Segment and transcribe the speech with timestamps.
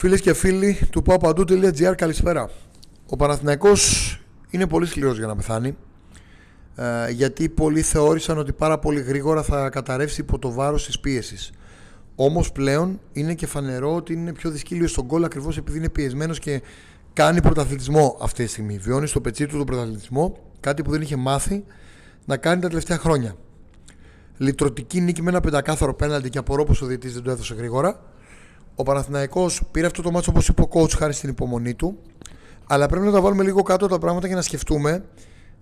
[0.00, 2.50] Φίλες και φίλοι του papadu.gr, καλησπέρα.
[3.08, 5.76] Ο Παναθηναϊκός είναι πολύ σκληρός για να πεθάνει.
[6.76, 11.52] Ε, γιατί πολλοί θεώρησαν ότι πάρα πολύ γρήγορα θα καταρρεύσει υπό το βάρος της πίεσης.
[12.14, 16.38] Όμως πλέον είναι και φανερό ότι είναι πιο δυσκύλιος στον κόλλο ακριβώς επειδή είναι πιεσμένος
[16.38, 16.62] και
[17.12, 18.78] κάνει πρωταθλητισμό αυτή τη στιγμή.
[18.78, 21.64] Βιώνει στο πετσί του τον πρωταθλητισμό, κάτι που δεν είχε μάθει
[22.24, 23.36] να κάνει τα τελευταία χρόνια.
[24.36, 28.00] Λυτρωτική νίκη με ένα πεντακάθαρο πέναλτι και απορώ πως ο διαιτής δεν το έδωσε γρήγορα.
[28.80, 31.98] Ο Παναθηναϊκός πήρε αυτό το μάτσο όπως είπε ο coach χάρη στην υπομονή του.
[32.66, 35.04] Αλλά πρέπει να τα βάλουμε λίγο κάτω τα πράγματα για να σκεφτούμε.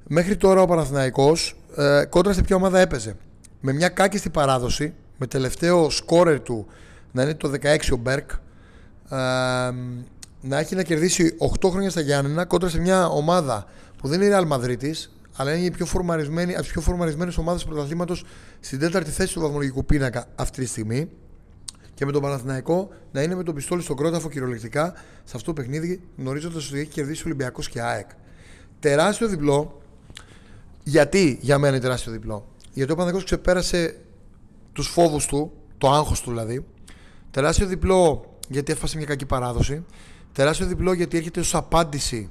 [0.06, 3.16] Μέχρι τώρα ο Παναθηναϊκός ε, κόντρα σε ποια ομάδα έπαιζε.
[3.60, 6.66] Με μια κάκιστη παράδοση, με τελευταίο σκόρερ του
[7.12, 8.36] να είναι το 16 ο Μπέρκ, ε,
[10.40, 13.66] να έχει να κερδίσει 8 χρόνια στα Γιάννενα κόντρα σε μια ομάδα
[13.98, 14.92] που δεν είναι Real Madrid,
[15.36, 18.24] αλλά είναι η πιο φορμαρισμένη, από τις πιο φορμαρισμένες ομάδες του πρωταθλήματος
[18.60, 21.10] στην τέταρτη θέση του βαθμολογικού πίνακα αυτή τη στιγμή
[21.96, 24.92] και με τον Παναθηναϊκό να είναι με τον πιστόλι στον κρόταφο κυριολεκτικά
[25.24, 28.08] σε αυτό το παιχνίδι, γνωρίζοντας ότι έχει κερδίσει ο Ολυμπιακός και ΑΕΚ.
[28.80, 29.80] Τεράστιο διπλό.
[30.82, 32.46] Γιατί για μένα είναι τεράστιο διπλό.
[32.72, 34.00] Γιατί ο Παναθηναϊκός ξεπέρασε
[34.72, 36.64] τους φόβους του, το άγχος του δηλαδή.
[37.30, 39.84] Τεράστιο διπλό γιατί έφασε μια κακή παράδοση.
[40.32, 42.30] Τεράστιο διπλό γιατί έρχεται ως απάντηση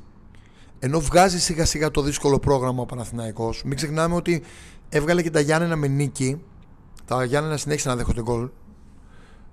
[0.80, 3.64] ενώ βγάζει σιγά σιγά το δύσκολο πρόγραμμα ο Παναθηναϊκός.
[3.64, 4.44] Μην ξεχνάμε ότι
[4.89, 6.42] έβγαλε και τα Γιάννενα με νίκη.
[7.06, 8.50] Τα Γιάννενα συνέχισαν να δέχονται γκολ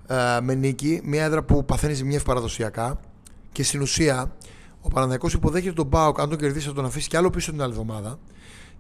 [0.07, 3.01] ε, με νίκη, μια έδρα που παθαίνει ζημιές παραδοσιακά
[3.53, 4.37] και στην ουσία
[4.81, 6.21] ο Παναναναϊκό υποδέχεται τον Μπάουκ.
[6.21, 8.19] Αν τον κερδίσει, θα τον αφήσει κι άλλο πίσω την άλλη εβδομάδα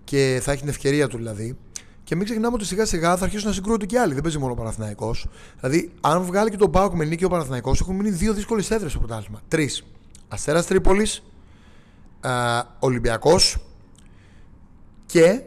[0.05, 1.57] και θα έχει την ευκαιρία του δηλαδή.
[2.05, 4.13] Και μην ξεχνάμε ότι σιγά σιγά θα αρχίσουν να συγκρούονται και άλλοι.
[4.13, 5.15] Δεν παίζει μόνο ο Παναθυναϊκό.
[5.61, 8.91] Δηλαδή, αν βγάλει και τον Μπάουκ με νίκη ο Παναθυναϊκό, έχουν μείνει δύο δύσκολες έδρες
[8.91, 9.41] στο πρωτάθλημα.
[9.49, 9.85] Τρεις.
[10.29, 11.23] Αστέρας Τρίπολης,
[12.21, 12.31] ε,
[12.79, 13.57] Ολυμπιακός
[15.07, 15.43] και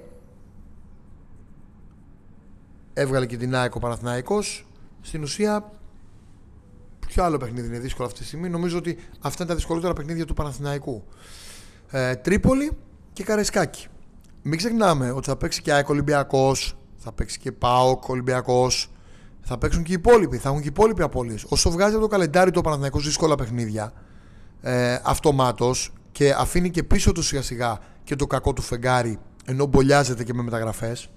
[2.94, 4.66] έβγαλε και την ΑΕΚ ο Παναθηναϊκός
[5.06, 5.72] στην ουσία,
[7.08, 8.50] ποιο άλλο παιχνίδι είναι δύσκολο αυτή τη στιγμή.
[8.50, 11.03] Νομίζω ότι αυτά είναι τα δυσκολότερα παιχνίδια του Παναθηναϊκού.
[11.89, 12.72] Ε, Τρίπολη
[13.14, 13.88] και Καρεσκάκη.
[14.42, 18.91] Μην ξεχνάμε ότι θα παίξει και ΑΕΚ Ολυμπιακός, θα παίξει και ΠΑΟΚ Ολυμπιακός,
[19.41, 21.35] θα παίξουν και οι υπόλοιποι, θα έχουν και οι υπόλοιποι απόλυε.
[21.47, 23.94] Όσο βγάζει από το καλεντάρι του Παναθηναϊκού δύσκολα παιχνίδια,
[24.62, 29.66] ε, αυτομάτως και αφήνει και πίσω του σιγά σιγά και το κακό του φεγγάρι, ενώ
[29.66, 31.09] μπολιάζεται και με μεταγραφές.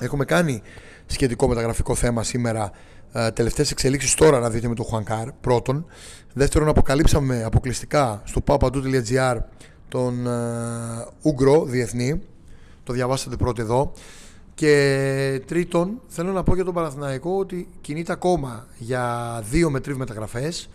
[0.00, 0.62] Έχουμε κάνει
[1.06, 2.70] σχετικό μεταγραφικό θέμα σήμερα
[3.12, 5.86] ε, τελευταίες εξελίξεις τώρα να δείτε με τον Χουανκάρ πρώτον.
[6.32, 9.36] Δεύτερον αποκαλύψαμε αποκλειστικά στο papadu.gr
[9.88, 12.20] τον uh, Ούγκρο διεθνή.
[12.84, 13.92] Το διαβάσατε πρώτο εδώ.
[14.54, 19.96] Και τρίτον θέλω να πω για τον Παναθηναϊκό ότι κινείται ακόμα για δύο με τρεις
[19.96, 20.68] μεταγραφές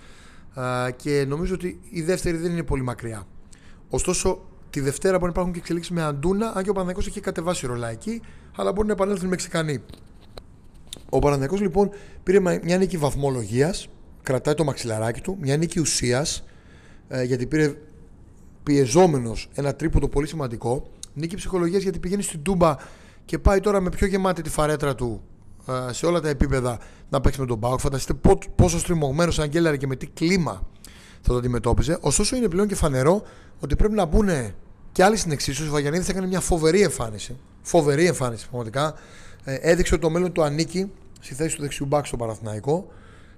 [0.56, 3.28] uh, και νομίζω ότι η δεύτερη δεν είναι πολύ μακριά.
[3.90, 7.20] Ωστόσο τη Δευτέρα μπορεί να υπάρχουν και εξελίξεις με Αντούνα αν και ο Παναθηναϊκός έχει
[7.20, 8.22] κατεβάσει ρολά εκεί
[8.56, 9.82] αλλά μπορεί να επανέλθουν οι Μεξικανοί
[11.10, 11.90] ο Παναθηναϊκός λοιπόν
[12.24, 13.88] πήρε μια νίκη βαθμολογίας,
[14.24, 16.44] κρατάει το μαξιλαράκι του, μια νίκη ουσίας,
[17.08, 17.74] ε, γιατί πήρε
[18.64, 20.90] πιεζόμενος ένα τρίποντο πολύ σημαντικό.
[21.14, 22.76] Νίκη ψυχολογίας γιατί πηγαίνει στην Τούμπα
[23.26, 25.22] και πάει τώρα με πιο γεμάτη τη φαρέτρα του
[25.90, 26.80] ε, σε όλα τα επίπεδα
[27.10, 27.80] να παίξει με τον Μπάουκ.
[27.80, 30.68] Φανταστείτε πόσο στριμωγμένος σαν γκέλαρε και με τι κλίμα
[31.28, 31.98] θα το αντιμετώπιζε.
[32.02, 33.24] Ωστόσο είναι πλέον και φανερό
[33.60, 34.30] ότι πρέπει να μπουν
[34.92, 35.70] και άλλοι στην εξίσωση.
[35.70, 37.38] Ο Βαγιανίδης έκανε μια φοβερή εμφάνιση.
[37.62, 38.94] Φοβερή εμφάνιση πραγματικά.
[39.44, 42.88] Ε, έδειξε ότι το μέλλον του ανήκει στη θέση του δεξιού μπακ στο Παναθηναϊκό.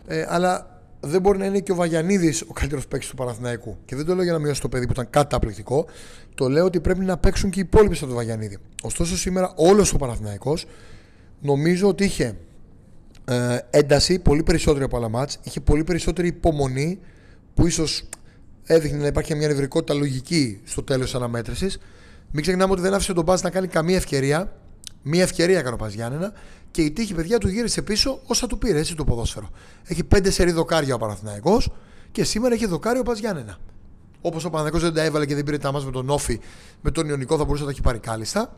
[0.08, 3.78] Ε, αλλά δεν μπορεί να είναι και ο Βαγιανίδης ο καλύτερος παίκτης του Παναθηναϊκού.
[3.86, 5.86] Και δεν το λέω για να μειώσει το παιδί που ήταν καταπληκτικό.
[6.36, 8.58] Το λέω ότι πρέπει να παίξουν και οι υπόλοιποι στον Βαγιανίδη.
[8.84, 10.66] Ωστόσο, σήμερα όλος ο Παναθηναϊκός
[11.42, 12.38] νομίζω ότι είχε
[13.26, 17.00] ε, ένταση πολύ περισσότερη από άλλα μάτς, είχε πολύ περισσότερη υπομονή
[17.60, 18.04] που ίσως
[18.64, 21.80] έδειχνε να υπάρχει μια νευρικότητα λογική στο τέλος της αναμέτρησης.
[22.32, 24.52] Μην ξεχνάμε ότι δεν άφησε τον Μπάζ να κάνει καμία ευκαιρία
[25.02, 26.34] Μία ευκαιρία έκανε ο Παζιάννενα
[26.72, 29.50] και η τύχη παιδιά του γύρισε πίσω όσα του πήρε έτσι το ποδόσφαιρο.
[29.86, 31.62] Έχει πέντε σερή δοκάρια ο Παναθυναϊκό
[32.12, 33.58] και σήμερα έχει δοκάρια ο Παζιάννενα.
[34.22, 36.40] Όπως ο Παναθυναϊκό δεν τα έβαλε και δεν πήρε τα μα με τον Όφη,
[36.82, 38.56] με τον Ιωνικό θα μπορούσε να τα έχει πάρει κάλλιστα.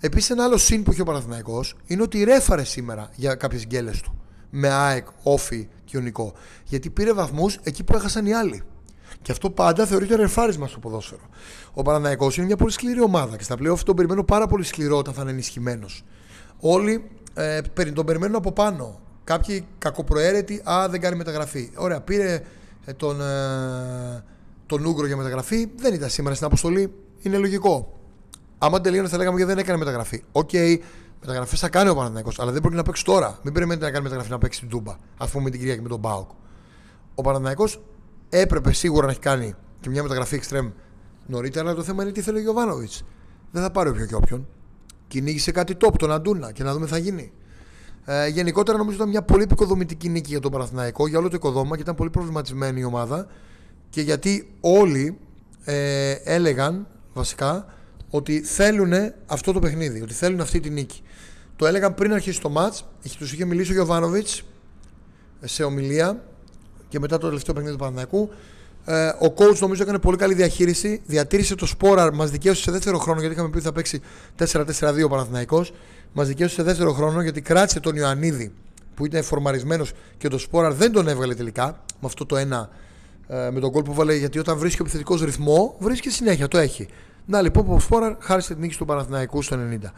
[0.00, 4.00] Επίσης, ένα άλλο συν που έχει ο Παναθυναϊκό είναι ότι ρέφαρε σήμερα για κάποιες γκέλες
[4.00, 4.23] του.
[4.56, 6.32] Με ΑΕΚ, Όφη και Ιωνικό.
[6.64, 8.62] Γιατί πήρε βαθμούς εκεί που έχασαν οι άλλοι.
[9.22, 11.22] Και αυτό πάντα θεωρείται ρεφάρισμα στο ποδόσφαιρο.
[11.72, 14.96] Ο Παναναναϊκό είναι μια πολύ σκληρή ομάδα και στα πλέον τον περιμένω πάρα πολύ σκληρό
[14.96, 16.04] όταν θα είναι ενισχυμένος.
[16.60, 17.60] Όλοι ε,
[17.94, 19.00] τον περιμένουν από πάνω.
[19.24, 21.70] Κάποιοι κακοπροαίρετοι, α, δεν κάνει μεταγραφή.
[21.74, 22.42] Ωραία, πήρε
[22.84, 24.24] ε, τον, ε,
[24.66, 26.92] τον Ούγκρο για μεταγραφή, δεν ήταν σήμερα στην αποστολή.
[27.20, 27.98] Είναι λογικό.
[28.58, 30.22] Άμα τελείωνε, θα λέγαμε γιατί δεν έκανε μεταγραφή.
[30.32, 30.78] OK, okay,
[31.26, 33.38] μεταγραφές θα κάνει ο Παναθηναϊκός, αλλά δεν μπορεί να παίξει τώρα.
[33.42, 34.96] Μην περιμένετε να κάνει μεταγραφή να παίξει στην Τούμπα.
[35.16, 36.30] Ας πούμε την Κυριακή με τον ΠΑΟΚ.
[37.14, 37.68] Ο Παναθηναϊκός
[38.28, 40.70] έπρεπε σίγουρα να έχει κάνει και μια μεταγραφή extreme
[41.26, 43.04] νωρίτερα, αλλά το θέμα είναι τι θέλει ο Γιοβάνοβιτς.
[43.50, 44.46] Δεν θα πάρει όποιον και όποιον.
[45.08, 47.32] Κυνήγησε κάτι top, τον Αντούνα και να δούμε τι θα γίνει.
[48.04, 51.76] Ε, γενικότερα νομίζω ήταν μια πολύ επικοδομητική νίκη για τον Παναθηναϊκό, για όλο το οικοδόμημα
[51.76, 53.26] και ήταν πολύ προβληματισμένη η ομάδα
[53.90, 55.18] και γιατί όλοι
[55.64, 57.66] ε, έλεγαν βασικά
[58.14, 58.92] ότι θέλουν
[59.26, 61.02] αυτό το παιχνίδι, ότι θέλουν αυτή τη νίκη.
[61.56, 62.84] Το έλεγαν πριν αρχίσει το μάτς,
[63.18, 64.42] τους είχε μιλήσει ο Γιωβάνοβιτς
[65.40, 66.22] σε ομιλία
[66.88, 68.30] και μετά το τελευταίο παιχνίδι του Παναθηναϊκού.
[68.84, 71.02] Ε, ο coach νομίζω έκανε πολύ καλή διαχείριση.
[71.06, 74.00] Διατήρησε το σπόρα, μας δικαίωσε σε δεύτερο χρόνο γιατί είχαμε πει ότι θα παίξει
[74.38, 75.72] 4-4-2 ο Παναθηναϊκός.
[76.12, 78.52] Μας δικαίωσε σε δεύτερο χρόνο γιατί κράτησε τον Ιωαννίδη
[78.94, 81.64] που ήταν φορμαρισμένος και το σπόρα δεν τον έβγαλε τελικά
[82.00, 82.70] με αυτό το ένα
[83.26, 84.14] ε, με τον κόλ που βάλε.
[84.14, 86.88] Γιατί όταν βρίσκει ο επιθετικός ρυθμό, βρίσκει συνέχεια, το έχει.
[87.26, 89.92] Να λοιπόν, ο Σπόρα χάρισε την νίκη του Παναθηναϊκού στο 90.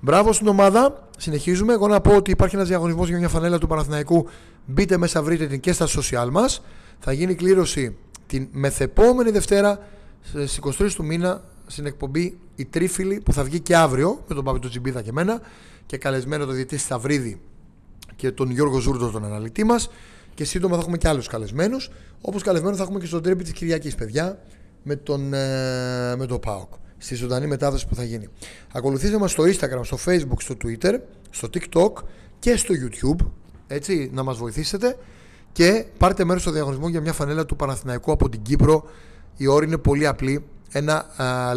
[0.00, 1.08] Μπράβο στην ομάδα.
[1.18, 1.72] Συνεχίζουμε.
[1.72, 4.28] Εγώ να πω ότι υπάρχει ένας διαγωνισμός για μια φανέλα του Παναθηναϊκού.
[4.66, 6.62] Μπείτε μέσα, βρείτε την και στα social μας.
[6.98, 7.96] Θα γίνει κλήρωση
[8.26, 9.78] την μεθεπόμενη Δευτέρα
[10.22, 14.44] στις 23 του μήνα στην εκπομπή Η Τρίφιλη που θα βγει και αύριο με τον
[14.44, 15.40] Παπιτο Τζιμπίδα και εμένα
[15.86, 17.40] και καλεσμένο το διετή Σταυρίδη
[18.16, 19.90] και τον Γιώργο Ζούρδο, τον αναλυτή μας.
[20.34, 21.90] Και σύντομα θα έχουμε και άλλους καλεσμένους.
[22.20, 24.38] Όπως καλεσμένο θα έχουμε και στον τρέπι της Κυριακής, παιδιά,
[24.82, 26.72] με τον, ε, με τον ΠΑΟΚ.
[26.98, 28.28] Στη ζωντανή μετάδοση που θα γίνει.
[28.72, 30.98] Ακολουθήστε μας στο Instagram, στο Facebook, στο Twitter,
[31.30, 31.92] στο TikTok
[32.38, 33.26] και στο YouTube.
[33.66, 34.96] Έτσι, να μας βοηθήσετε.
[35.52, 38.84] Και πάρτε μέρος στο διαγωνισμό για μια φανέλα του Παναθηναϊκού από την Κύπρο.
[39.36, 40.44] Η όρη είναι πολύ απλή.
[40.72, 41.06] Ένα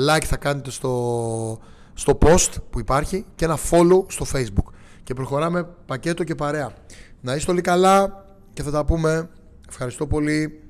[0.10, 1.60] like θα κάνετε στο,
[1.94, 4.74] στο post που υπάρχει και ένα follow στο Facebook.
[5.04, 6.74] Και προχωράμε πακέτο και παρέα.
[7.21, 8.25] Να είστε όλοι καλά
[8.56, 9.30] και θα τα πούμε.
[9.69, 10.65] Ευχαριστώ πολύ.